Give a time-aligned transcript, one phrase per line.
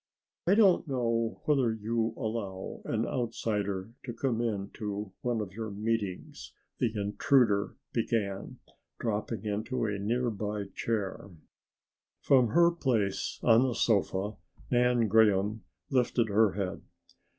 [0.47, 6.53] "I don't know whether you allow an outsider to come into one of your meetings,"
[6.79, 8.57] the intruder began,
[8.99, 11.29] dropping into a near by chair.
[12.19, 14.37] From her place on the sofa
[14.71, 16.81] Nan Graham lifted her head.